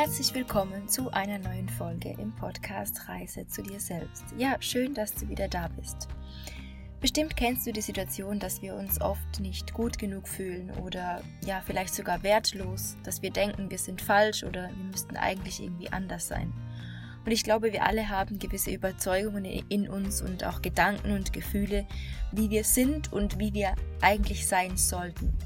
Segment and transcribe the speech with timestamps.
[0.00, 4.24] Herzlich willkommen zu einer neuen Folge im Podcast Reise zu dir selbst.
[4.38, 6.08] Ja, schön, dass du wieder da bist.
[7.02, 11.60] Bestimmt kennst du die Situation, dass wir uns oft nicht gut genug fühlen oder ja,
[11.66, 16.26] vielleicht sogar wertlos, dass wir denken, wir sind falsch oder wir müssten eigentlich irgendwie anders
[16.28, 16.50] sein.
[17.26, 21.86] Und ich glaube, wir alle haben gewisse Überzeugungen in uns und auch Gedanken und Gefühle,
[22.32, 25.36] wie wir sind und wie wir eigentlich sein sollten.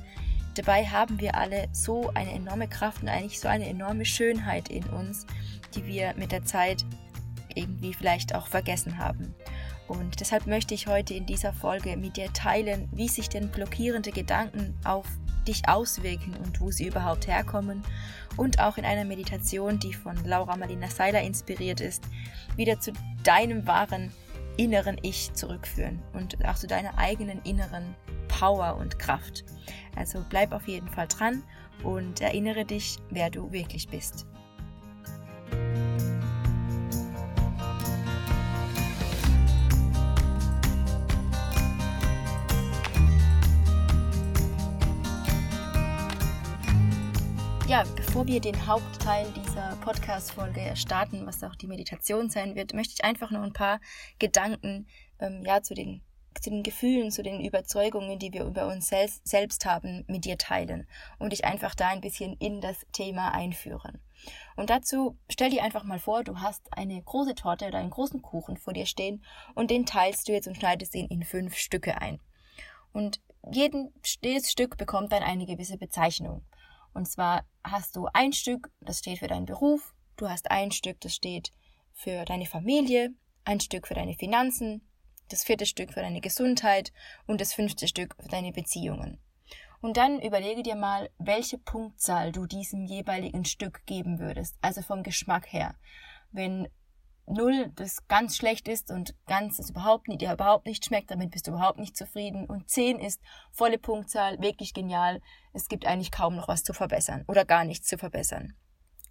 [0.55, 4.85] Dabei haben wir alle so eine enorme Kraft und eigentlich so eine enorme Schönheit in
[4.85, 5.27] uns,
[5.75, 6.85] die wir mit der Zeit
[7.55, 9.35] irgendwie vielleicht auch vergessen haben.
[9.89, 14.13] Und deshalb möchte ich heute in dieser Folge mit dir teilen, wie sich denn blockierende
[14.13, 15.07] Gedanken auf
[15.47, 17.83] dich auswirken und wo sie überhaupt herkommen.
[18.37, 22.05] Und auch in einer Meditation, die von Laura Marlina Seiler inspiriert ist,
[22.57, 22.93] wieder zu
[23.25, 24.11] deinem wahren
[24.57, 27.95] inneren Ich zurückführen und auch zu deiner eigenen inneren
[28.29, 29.45] Power und Kraft.
[29.97, 31.43] Also bleib auf jeden Fall dran
[31.83, 34.27] und erinnere dich, wer du wirklich bist.
[47.67, 47.83] Ja,
[48.15, 53.03] bevor wir den Hauptteil dieser Podcast-Folge starten, was auch die Meditation sein wird, möchte ich
[53.05, 53.81] einfach noch ein paar
[54.21, 54.87] Gedanken
[55.19, 56.01] ähm, ja, zu den
[56.41, 60.39] zu den Gefühlen, zu den Überzeugungen, die wir über uns selbst, selbst haben, mit dir
[60.39, 60.87] teilen
[61.19, 64.01] und dich einfach da ein bisschen in das Thema einführen.
[64.55, 68.23] Und dazu stell dir einfach mal vor, du hast eine große Torte oder einen großen
[68.23, 69.25] Kuchen vor dir stehen
[69.57, 72.21] und den teilst du jetzt und schneidest ihn in fünf Stücke ein.
[72.93, 76.45] Und jedes Stück bekommt dann eine gewisse Bezeichnung.
[76.95, 81.01] Und zwar hast du ein Stück, das steht für deinen Beruf, du hast ein Stück,
[81.01, 81.53] das steht
[81.93, 83.11] für deine Familie,
[83.45, 84.89] ein Stück für deine Finanzen,
[85.29, 86.93] das vierte Stück für deine Gesundheit
[87.27, 89.19] und das fünfte Stück für deine Beziehungen.
[89.81, 95.03] Und dann überlege dir mal, welche Punktzahl du diesem jeweiligen Stück geben würdest, also vom
[95.03, 95.75] Geschmack her.
[96.33, 96.69] Wenn
[97.27, 101.31] 0 das ganz schlecht ist und ganz es überhaupt nicht, dir überhaupt nicht schmeckt, damit
[101.31, 102.47] bist du überhaupt nicht zufrieden.
[102.47, 103.21] Und 10 ist
[103.53, 105.21] volle Punktzahl, wirklich genial.
[105.53, 108.55] Es gibt eigentlich kaum noch was zu verbessern oder gar nichts zu verbessern.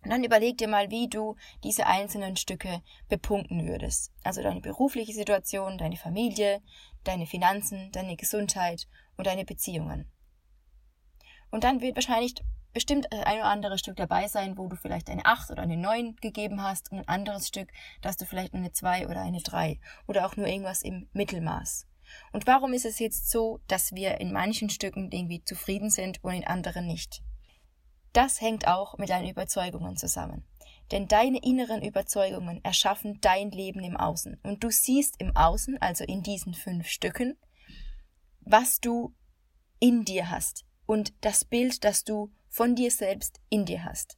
[0.04, 4.12] Und dann überleg dir mal, wie du diese einzelnen Stücke bepunkten würdest.
[4.24, 6.62] Also deine berufliche Situation, deine Familie,
[7.06, 10.12] deine Finanzen, deine Gesundheit und deine Beziehungen.
[11.52, 12.36] Und dann wird wahrscheinlich
[12.74, 16.16] bestimmt ein oder anderes Stück dabei sein, wo du vielleicht eine 8 oder eine 9
[16.18, 17.70] gegeben hast und ein anderes Stück,
[18.02, 21.88] dass du vielleicht eine 2 oder eine 3 oder auch nur irgendwas im Mittelmaß.
[22.32, 26.34] Und warum ist es jetzt so, dass wir in manchen Stücken irgendwie zufrieden sind und
[26.34, 27.24] in anderen nicht?
[28.12, 30.46] Das hängt auch mit deinen Überzeugungen zusammen.
[30.92, 34.40] Denn deine inneren Überzeugungen erschaffen dein Leben im Außen.
[34.44, 37.38] Und du siehst im Außen, also in diesen fünf Stücken,
[38.42, 39.16] was du
[39.80, 44.16] in dir hast und das Bild, das du von dir selbst in dir hast.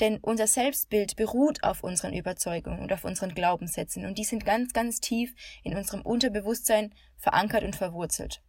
[0.00, 4.72] Denn unser Selbstbild beruht auf unseren Überzeugungen und auf unseren Glaubenssätzen und die sind ganz,
[4.72, 8.42] ganz tief in unserem Unterbewusstsein verankert und verwurzelt.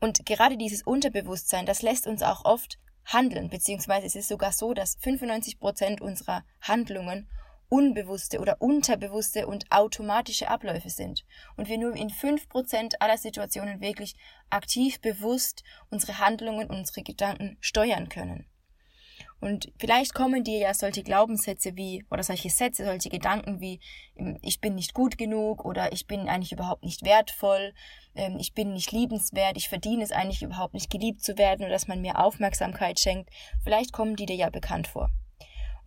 [0.00, 4.74] Und gerade dieses Unterbewusstsein, das lässt uns auch oft handeln, beziehungsweise es ist sogar so,
[4.74, 7.28] dass 95 Prozent unserer Handlungen
[7.68, 11.24] unbewusste oder unterbewusste und automatische Abläufe sind
[11.56, 14.16] und wir nur in 5% aller Situationen wirklich
[14.50, 18.46] aktiv bewusst unsere Handlungen, unsere Gedanken steuern können.
[19.40, 23.78] Und vielleicht kommen dir ja solche Glaubenssätze wie, oder solche Sätze, solche Gedanken wie,
[24.16, 27.72] ähm, ich bin nicht gut genug oder ich bin eigentlich überhaupt nicht wertvoll,
[28.16, 31.72] ähm, ich bin nicht liebenswert, ich verdiene es eigentlich überhaupt nicht geliebt zu werden oder
[31.72, 33.30] dass man mir Aufmerksamkeit schenkt.
[33.62, 35.10] Vielleicht kommen die dir ja bekannt vor.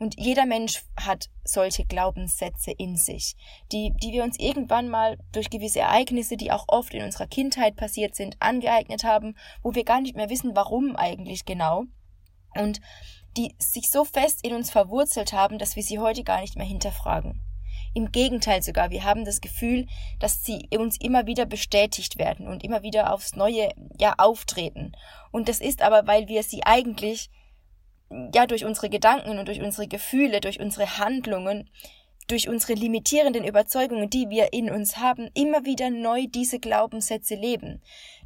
[0.02, 3.36] Und jeder Mensch hat solche Glaubenssätze in sich,
[3.72, 7.76] die, die wir uns irgendwann mal durch gewisse Ereignisse, die auch oft in unserer Kindheit
[7.76, 11.84] passiert sind, angeeignet haben, wo wir gar nicht mehr wissen, warum eigentlich genau.
[12.56, 12.82] Und
[13.38, 16.66] die sich so fest in uns verwurzelt haben, dass wir sie heute gar nicht mehr
[16.66, 17.40] hinterfragen.
[17.94, 19.86] Im Gegenteil sogar, wir haben das Gefühl,
[20.18, 23.70] dass sie uns immer wieder bestätigt werden und immer wieder aufs Neue
[24.00, 24.94] ja auftreten.
[25.30, 27.30] Und das ist aber, weil wir sie eigentlich
[28.34, 31.70] ja durch unsere Gedanken und durch unsere Gefühle, durch unsere Handlungen,
[32.28, 37.82] durch unsere limitierenden Überzeugungen, die wir in uns haben, immer wieder neu diese Glaubenssätze leben.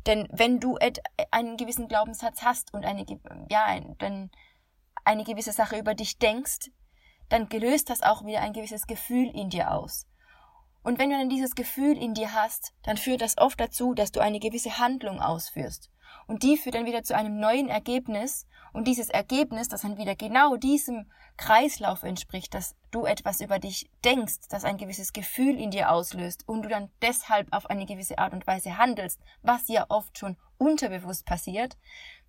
[0.05, 0.77] Denn wenn du
[1.31, 3.05] einen gewissen Glaubenssatz hast und eine,
[3.49, 4.29] ja, dann
[5.03, 6.71] eine gewisse Sache über dich denkst,
[7.29, 10.07] dann gelöst das auch wieder ein gewisses Gefühl in dir aus.
[10.83, 14.11] Und wenn du dann dieses Gefühl in dir hast, dann führt das oft dazu, dass
[14.11, 15.89] du eine gewisse Handlung ausführst.
[16.27, 18.47] Und die führt dann wieder zu einem neuen Ergebnis.
[18.73, 23.89] Und dieses Ergebnis, das dann wieder genau diesem Kreislauf entspricht, dass du etwas über dich
[24.03, 28.17] denkst, das ein gewisses Gefühl in dir auslöst und du dann deshalb auf eine gewisse
[28.17, 31.77] Art und Weise handelst, was ja oft schon unterbewusst passiert,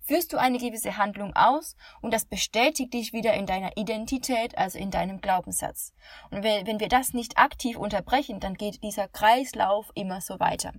[0.01, 4.77] führst du eine gewisse Handlung aus und das bestätigt dich wieder in deiner Identität, also
[4.77, 5.93] in deinem Glaubenssatz.
[6.31, 10.73] Und wenn wir das nicht aktiv unterbrechen, dann geht dieser Kreislauf immer so weiter.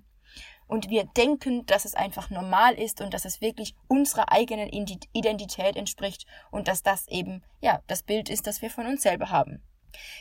[0.69, 5.77] Und wir denken, dass es einfach normal ist und dass es wirklich unserer eigenen Identität
[5.77, 9.63] entspricht und dass das eben, ja, das Bild ist, das wir von uns selber haben.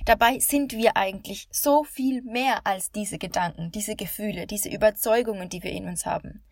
[0.06, 5.62] Dabei sind wir eigentlich so viel mehr als diese Gedanken, diese Gefühle, diese Überzeugungen, die
[5.64, 6.44] wir in uns haben.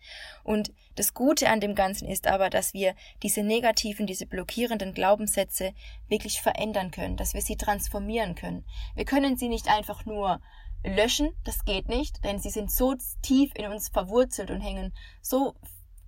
[0.44, 5.72] Und das Gute an dem Ganzen ist aber, dass wir diese negativen, diese blockierenden Glaubenssätze
[6.08, 8.64] wirklich verändern können, dass wir sie transformieren können.
[8.94, 10.40] Wir können sie nicht einfach nur
[10.86, 15.54] löschen, das geht nicht, denn sie sind so tief in uns verwurzelt und hängen so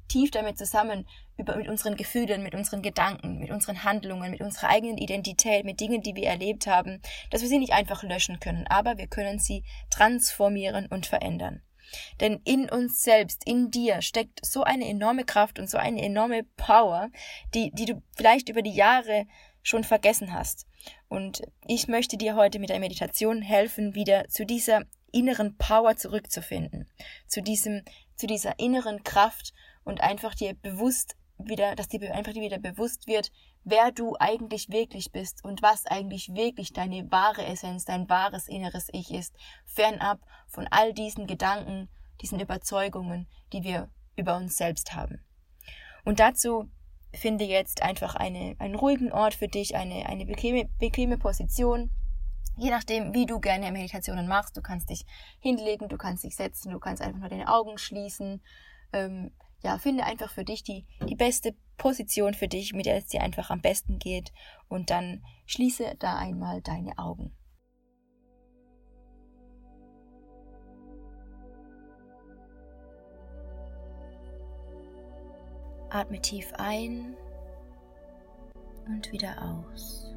[0.08, 4.70] tief damit zusammen, über, mit unseren Gefühlen, mit unseren Gedanken, mit unseren Handlungen, mit unserer
[4.70, 8.66] eigenen Identität, mit Dingen, die wir erlebt haben, dass wir sie nicht einfach löschen können,
[8.68, 11.62] aber wir können sie transformieren und verändern.
[12.20, 16.42] Denn in uns selbst, in dir, steckt so eine enorme Kraft und so eine enorme
[16.56, 17.08] Power,
[17.54, 19.26] die, die du vielleicht über die Jahre
[19.68, 20.66] schon vergessen hast.
[21.08, 24.82] Und ich möchte dir heute mit der Meditation helfen, wieder zu dieser
[25.12, 26.90] inneren Power zurückzufinden,
[27.26, 27.82] zu diesem,
[28.16, 29.52] zu dieser inneren Kraft
[29.84, 33.30] und einfach dir bewusst wieder, dass dir einfach wieder bewusst wird,
[33.62, 38.88] wer du eigentlich wirklich bist und was eigentlich wirklich deine wahre Essenz, dein wahres inneres
[38.92, 39.34] Ich ist,
[39.66, 41.88] fernab von all diesen Gedanken,
[42.20, 45.24] diesen Überzeugungen, die wir über uns selbst haben.
[46.04, 46.68] Und dazu
[47.18, 51.90] finde jetzt einfach eine, einen ruhigen Ort für dich, eine, eine bequeme, bequeme Position,
[52.58, 55.06] Je nachdem, wie du gerne Meditationen machst, du kannst dich
[55.38, 58.42] hinlegen, du kannst dich setzen, du kannst einfach nur deine Augen schließen.
[58.92, 59.30] Ähm,
[59.62, 63.22] ja, finde einfach für dich die, die beste Position für dich, mit der es dir
[63.22, 64.32] einfach am besten geht.
[64.68, 67.32] Und dann schließe da einmal deine Augen.
[75.98, 77.16] Atme tief ein
[78.86, 80.14] und wieder aus.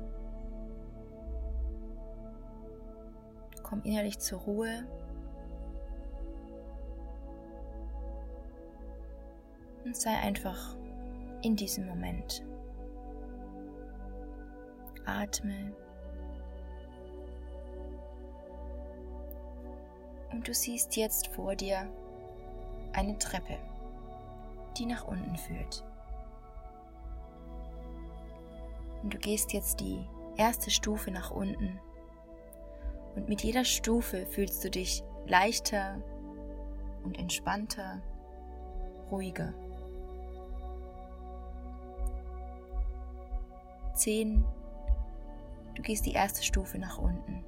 [3.63, 4.85] Komm innerlich zur Ruhe
[9.83, 10.77] und sei einfach
[11.41, 12.43] in diesem Moment.
[15.07, 15.73] Atme.
[20.31, 21.91] Und du siehst jetzt vor dir
[22.93, 23.57] eine Treppe,
[24.77, 25.83] die nach unten führt.
[29.03, 30.07] Und du gehst jetzt die
[30.37, 31.79] erste Stufe nach unten.
[33.15, 36.01] Und mit jeder Stufe fühlst du dich leichter
[37.03, 38.01] und entspannter,
[39.09, 39.53] ruhiger.
[43.95, 44.43] 10.
[45.75, 47.43] Du gehst die erste Stufe nach unten.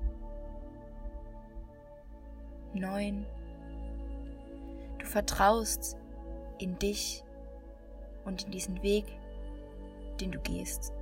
[2.74, 3.26] 9.
[5.00, 5.98] Du vertraust
[6.63, 7.24] in dich
[8.25, 9.06] und in diesen Weg,
[10.19, 10.94] den du gehst.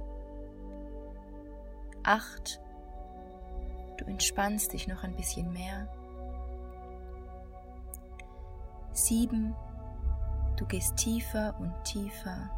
[2.04, 2.60] 8.
[3.98, 5.88] Du entspannst dich noch ein bisschen mehr.
[8.94, 9.56] 7.
[10.58, 12.50] Du gehst tiefer und tiefer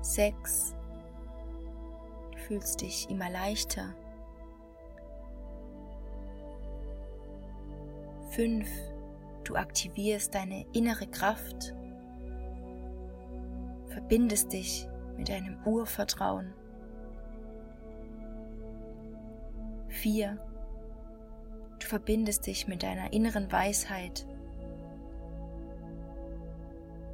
[0.00, 0.74] sechs.
[2.32, 3.94] Du fühlst dich immer leichter.
[8.30, 8.68] Fünf.
[9.44, 11.74] Du aktivierst deine innere Kraft,
[13.88, 16.54] verbindest dich mit deinem Urvertrauen.
[19.88, 20.38] Vier.
[21.78, 24.26] Du verbindest dich mit deiner inneren Weisheit.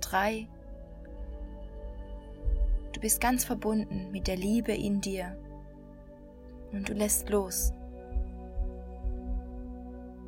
[0.01, 0.49] Drei.
[2.93, 5.37] Du bist ganz verbunden mit der Liebe in dir
[6.73, 7.73] und du lässt los.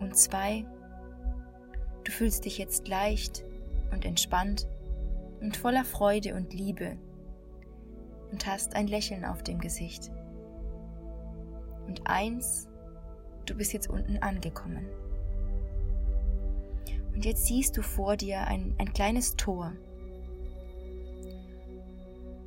[0.00, 0.64] Und zwei,
[2.04, 3.45] du fühlst dich jetzt leicht
[3.92, 4.66] und entspannt
[5.40, 6.97] und voller Freude und Liebe
[8.30, 10.11] und hast ein Lächeln auf dem Gesicht.
[11.87, 12.69] Und eins,
[13.47, 14.87] du bist jetzt unten angekommen.
[17.12, 19.73] Und jetzt siehst du vor dir ein, ein kleines Tor.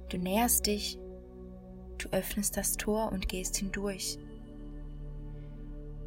[0.10, 0.98] Du näherst dich,
[1.98, 4.17] du öffnest das Tor und gehst hindurch.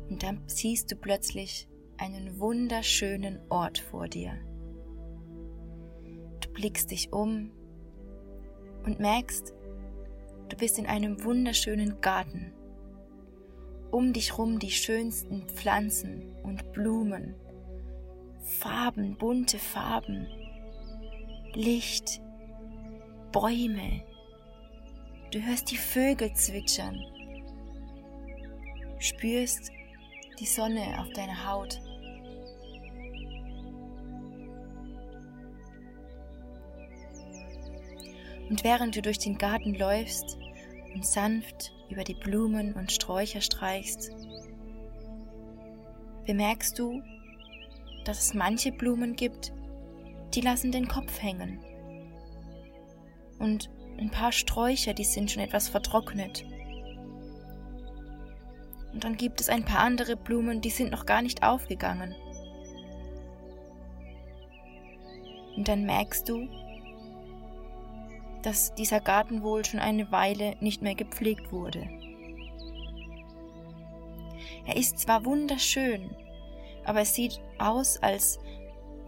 [0.09, 4.39] Und dann siehst du plötzlich einen wunderschönen Ort vor dir.
[6.41, 7.51] Du blickst dich um
[8.85, 9.55] und merkst,
[10.49, 12.53] du bist in einem wunderschönen Garten.
[13.91, 17.35] Um dich rum die schönsten Pflanzen und Blumen,
[18.43, 20.27] Farben, bunte Farben,
[21.55, 22.21] Licht,
[23.33, 24.03] Bäume.
[25.33, 26.99] Du hörst die Vögel zwitschern.
[28.99, 29.71] Spürst
[30.39, 31.81] die Sonne auf deiner Haut.
[38.49, 40.39] Und während du durch den Garten läufst
[40.95, 44.13] und sanft über die Blumen und Sträucher streichst,
[46.27, 47.03] bemerkst du,
[48.05, 49.53] dass es manche Blumen gibt,
[50.35, 51.61] die lassen den Kopf hängen.
[53.39, 56.45] Und ein paar Sträucher, die sind schon etwas vertrocknet.
[58.93, 62.15] Und dann gibt es ein paar andere Blumen, die sind noch gar nicht aufgegangen.
[65.57, 66.49] Und dann merkst du,
[68.47, 71.81] dass dieser Garten wohl schon eine Weile nicht mehr gepflegt wurde.
[74.65, 76.15] Er ist zwar wunderschön,
[76.85, 78.39] aber es sieht aus, als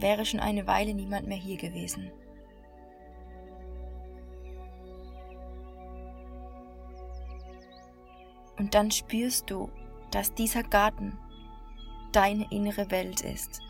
[0.01, 2.11] wäre schon eine Weile niemand mehr hier gewesen.
[8.59, 9.71] Und dann spürst du,
[10.11, 11.17] dass dieser Garten
[12.11, 13.61] deine innere Welt ist.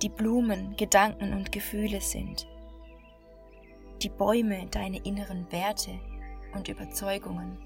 [0.00, 2.47] Die Blumen Gedanken und Gefühle sind
[4.02, 5.98] die Bäume deine inneren Werte
[6.54, 7.58] und Überzeugungen.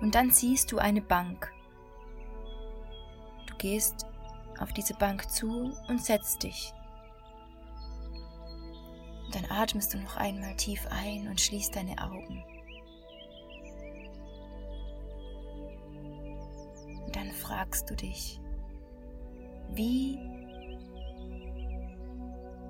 [0.00, 1.52] Und dann siehst du eine Bank.
[3.46, 4.06] Du gehst
[4.58, 6.72] auf diese Bank zu und setzt dich.
[9.26, 12.42] Und dann atmest du noch einmal tief ein und schließt deine Augen.
[17.04, 18.40] Und dann fragst du dich,
[19.74, 20.18] wie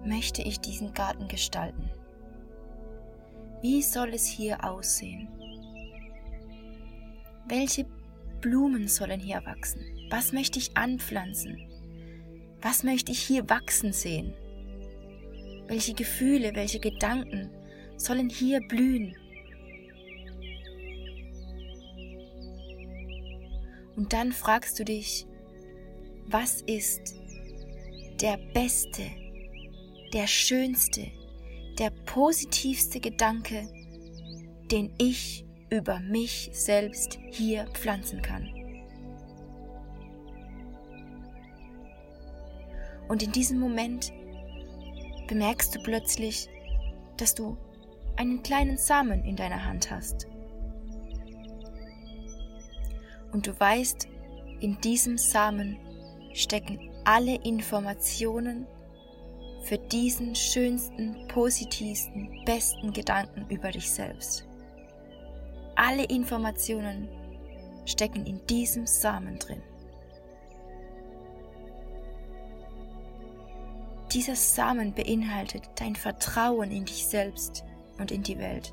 [0.05, 1.91] möchte ich diesen Garten gestalten?
[3.63, 5.29] Wie soll es hier aussehen?
[7.47, 7.85] Welche
[8.41, 9.85] Blumen sollen hier wachsen?
[10.11, 11.59] Was möchte ich anpflanzen?
[12.63, 14.33] Was möchte ich hier wachsen sehen?
[15.67, 17.51] Welche Gefühle, welche Gedanken
[17.97, 19.15] sollen hier blühen?
[23.97, 25.27] Und dann fragst du dich,
[26.27, 27.15] was ist
[28.21, 29.03] der beste
[30.13, 31.11] der schönste,
[31.79, 33.69] der positivste Gedanke,
[34.71, 38.49] den ich über mich selbst hier pflanzen kann.
[43.09, 44.13] Und in diesem Moment
[45.27, 46.49] bemerkst du plötzlich,
[47.17, 47.57] dass du
[48.17, 50.29] einen kleinen Samen in deiner Hand hast.
[53.33, 54.09] Und du weißt,
[54.61, 55.79] in diesem Samen
[56.35, 58.67] stecken alle Informationen
[59.63, 64.47] für diesen schönsten, positivsten, besten Gedanken über dich selbst.
[65.77, 67.09] Alle Informationen
[67.85, 69.63] stecken in diesem Samen drin.
[74.13, 77.65] Dieser Samen beinhaltet dein Vertrauen in dich selbst
[77.99, 78.73] und in die Welt.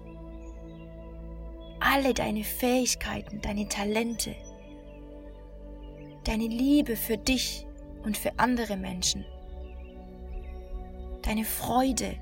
[1.79, 4.36] Alle deine Fähigkeiten, deine Talente,
[6.24, 7.67] deine Liebe für dich
[8.03, 9.25] und für andere Menschen
[11.22, 12.16] deine Freude,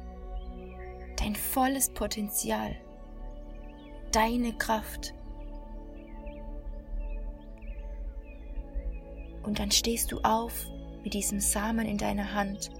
[1.18, 2.76] dein volles Potenzial,
[4.12, 5.14] deine Kraft.
[9.44, 10.66] Und dann stehst du auf
[11.04, 12.72] mit diesem Samen in deiner Hand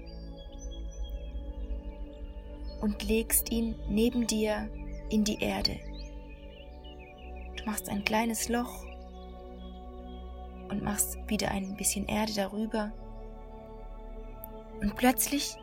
[2.80, 4.68] und legst ihn neben dir
[5.10, 5.78] in die Erde.
[7.56, 8.84] Du machst ein kleines Loch
[10.68, 12.92] und machst wieder ein bisschen Erde darüber.
[14.80, 15.56] Und plötzlich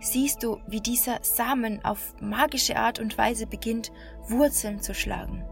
[0.00, 3.92] siehst du, wie dieser Samen auf magische Art und Weise beginnt,
[4.28, 5.44] Wurzeln zu schlagen.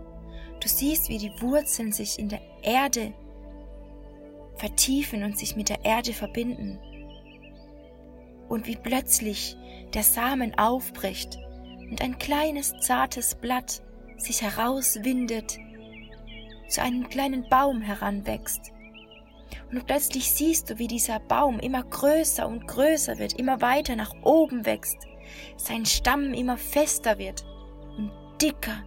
[0.61, 3.13] Du siehst, wie die Wurzeln sich in der Erde
[4.57, 6.79] vertiefen und sich mit der Erde verbinden.
[8.49, 9.57] Und wie plötzlich
[9.95, 11.39] der Samen aufbricht
[11.91, 13.83] und ein kleines zartes Blatt
[14.17, 15.59] sich herauswindet,
[16.69, 18.74] zu einem kleinen Baum heranwächst
[19.71, 24.15] und plötzlich siehst du, wie dieser Baum immer größer und größer wird, immer weiter nach
[24.23, 24.99] oben wächst,
[25.57, 27.45] sein Stamm immer fester wird
[27.97, 28.85] und dicker,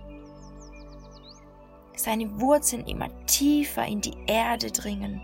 [1.96, 5.22] seine Wurzeln immer tiefer in die Erde dringen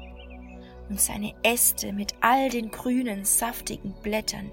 [0.90, 4.52] und seine Äste mit all den grünen, saftigen Blättern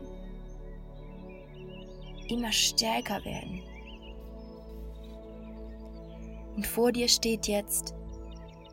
[2.29, 3.63] immer stärker werden.
[6.57, 7.95] Und vor dir steht jetzt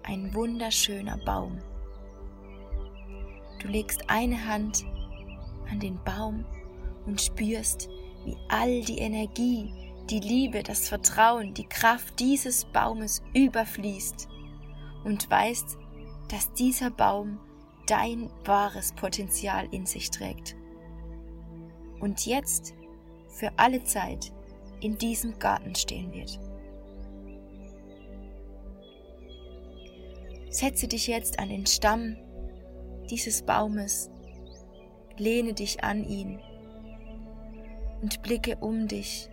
[0.04, 1.60] ein wunderschöner Baum.
[3.60, 4.86] Du legst eine Hand
[5.70, 6.46] an den Baum
[7.06, 7.90] und spürst,
[8.26, 9.74] wie all die Energie,
[10.10, 14.28] die Liebe, das Vertrauen, die Kraft dieses Baumes überfließt
[15.04, 15.78] und weißt,
[16.30, 17.40] dass dieser Baum
[17.88, 20.56] dein wahres Potenzial in sich trägt.
[22.00, 22.74] Und jetzt
[23.30, 24.32] für alle Zeit
[24.82, 26.40] in diesem Garten stehen wird.
[30.50, 32.18] Setze dich jetzt an den Stamm
[33.10, 34.10] dieses Baumes
[35.18, 36.40] lehne dich an ihn
[38.02, 39.30] und blicke um dich.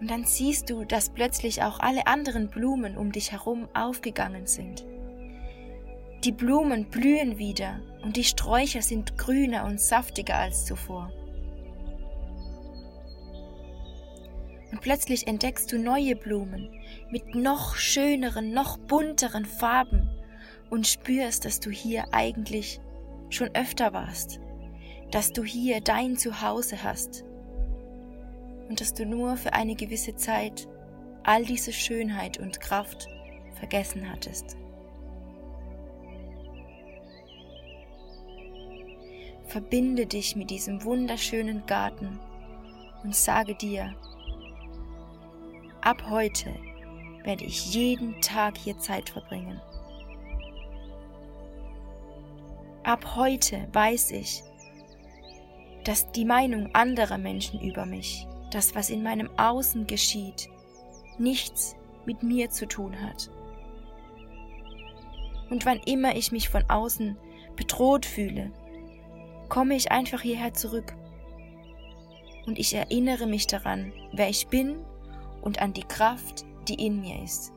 [0.00, 4.86] Und dann siehst du, dass plötzlich auch alle anderen Blumen um dich herum aufgegangen sind.
[6.24, 11.12] Die Blumen blühen wieder und die Sträucher sind grüner und saftiger als zuvor.
[14.70, 16.70] Und plötzlich entdeckst du neue Blumen
[17.10, 20.10] mit noch schöneren, noch bunteren Farben
[20.70, 22.80] und spürst, dass du hier eigentlich
[23.30, 24.40] schon öfter warst,
[25.10, 27.24] dass du hier dein Zuhause hast
[28.68, 30.68] und dass du nur für eine gewisse Zeit
[31.22, 33.08] all diese Schönheit und Kraft
[33.54, 34.56] vergessen hattest.
[39.46, 42.18] Verbinde dich mit diesem wunderschönen Garten
[43.02, 43.94] und sage dir,
[45.80, 46.54] ab heute
[47.24, 49.60] werde ich jeden Tag hier Zeit verbringen.
[52.88, 54.42] Ab heute weiß ich,
[55.84, 60.48] dass die Meinung anderer Menschen über mich, das, was in meinem Außen geschieht,
[61.18, 61.76] nichts
[62.06, 63.30] mit mir zu tun hat.
[65.50, 67.18] Und wann immer ich mich von außen
[67.56, 68.52] bedroht fühle,
[69.50, 70.94] komme ich einfach hierher zurück.
[72.46, 74.78] Und ich erinnere mich daran, wer ich bin
[75.42, 77.52] und an die Kraft, die in mir ist.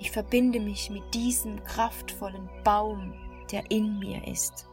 [0.00, 3.14] Ich verbinde mich mit diesem kraftvollen Baum,
[3.52, 4.66] der in mir ist.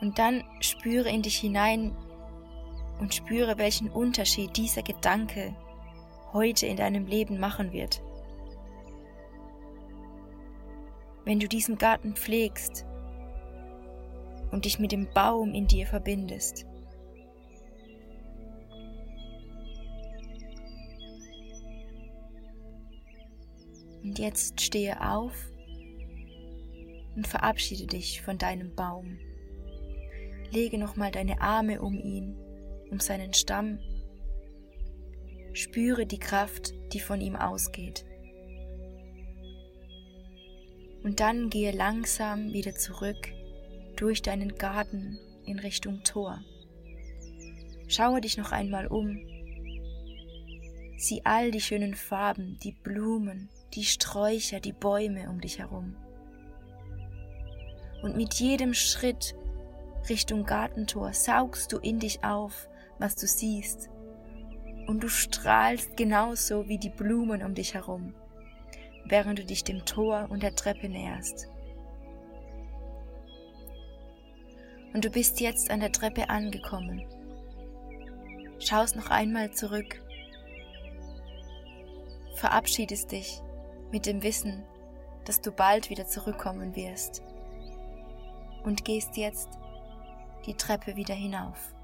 [0.00, 1.96] Und dann spüre in dich hinein
[3.00, 5.56] und spüre, welchen Unterschied dieser Gedanke
[6.32, 8.02] heute in deinem Leben machen wird.
[11.24, 12.84] Wenn du diesen Garten pflegst
[14.50, 16.66] und dich mit dem Baum in dir verbindest.
[24.04, 25.32] Und jetzt stehe auf
[27.16, 29.18] und verabschiede dich von deinem Baum.
[30.50, 32.36] Lege nochmal deine Arme um ihn,
[32.90, 33.78] um seinen Stamm.
[35.54, 38.04] Spüre die Kraft, die von ihm ausgeht.
[41.02, 43.32] Und dann gehe langsam wieder zurück
[43.96, 46.40] durch deinen Garten in Richtung Tor.
[47.88, 49.33] Schaue dich noch einmal um.
[50.96, 55.96] Sieh all die schönen Farben, die Blumen, die Sträucher, die Bäume um dich herum.
[58.02, 59.34] Und mit jedem Schritt
[60.08, 63.88] Richtung Gartentor saugst du in dich auf, was du siehst.
[64.86, 68.14] Und du strahlst genauso wie die Blumen um dich herum,
[69.06, 71.48] während du dich dem Tor und der Treppe näherst.
[74.92, 77.02] Und du bist jetzt an der Treppe angekommen.
[78.60, 80.03] Schaust noch einmal zurück.
[82.34, 83.40] Verabschiedest dich
[83.90, 84.64] mit dem Wissen,
[85.24, 87.22] dass du bald wieder zurückkommen wirst.
[88.64, 89.48] Und gehst jetzt
[90.46, 91.74] die Treppe wieder hinauf.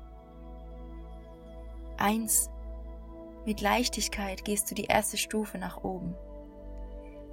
[1.98, 2.50] Eins.
[3.46, 6.14] Mit Leichtigkeit gehst du die erste Stufe nach oben.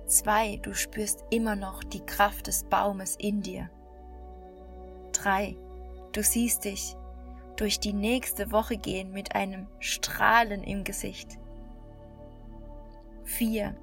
[0.06, 0.58] Zwei.
[0.58, 3.70] Du spürst immer noch die Kraft des Baumes in dir.
[5.12, 5.58] Drei.
[6.14, 6.96] Du siehst dich
[7.58, 11.38] durch die nächste Woche gehen mit einem Strahlen im Gesicht.
[13.28, 13.76] Vier.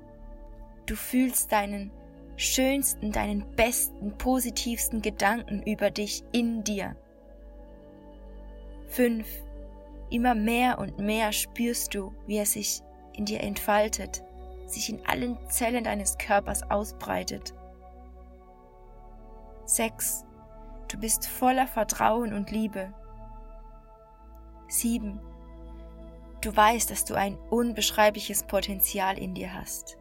[0.87, 1.93] Du fühlst deinen
[2.37, 6.97] schönsten, deinen besten, positivsten Gedanken über dich in dir.
[8.89, 9.27] 5.
[10.09, 12.81] Immer mehr und mehr spürst du, wie er sich
[13.13, 14.25] in dir entfaltet,
[14.67, 17.55] sich in allen Zellen deines Körpers ausbreitet.
[19.67, 20.25] 6.
[20.89, 22.95] Du bist voller Vertrauen und Liebe.
[24.69, 25.21] 7.
[26.45, 29.97] Du weißt, dass du ein unbeschreibliches Potenzial in dir hast.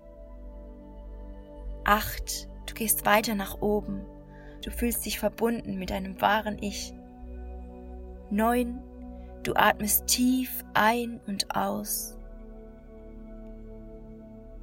[1.86, 2.50] 8.
[2.66, 4.06] Du gehst weiter nach oben.
[4.62, 6.94] Du fühlst dich verbunden mit deinem wahren Ich.
[8.30, 8.78] 9.
[9.44, 12.18] Du atmest tief ein und aus.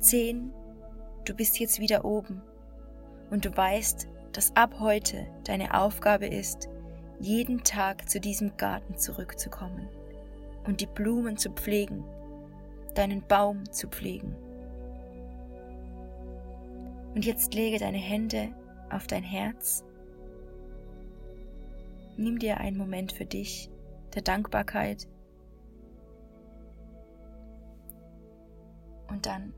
[0.01, 0.53] 10.
[1.25, 2.43] Du bist jetzt wieder oben
[3.31, 6.69] und du weißt, dass ab heute deine Aufgabe ist,
[7.21, 9.89] jeden Tag zu diesem Garten zurückzukommen
[10.65, 12.05] und die Blumen zu pflegen,
[12.95, 14.35] deinen Baum zu pflegen.
[17.15, 18.49] Und jetzt lege deine Hände
[18.91, 19.85] auf dein Herz
[22.21, 23.71] Nimm dir einen Moment für dich,
[24.15, 25.09] der Dankbarkeit.
[29.09, 29.55] Und dann,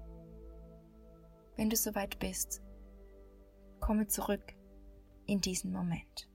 [1.56, 2.62] wenn du soweit bist,
[3.80, 4.54] komme zurück
[5.26, 6.31] in diesen Moment.